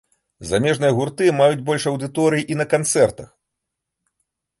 Замежныя 0.51 0.93
гурты 0.99 1.27
маюць 1.39 1.61
больш 1.67 1.83
аўдыторыі 1.91 2.47
і 2.55 2.57
на 2.63 2.67
канцэртах. 2.73 3.29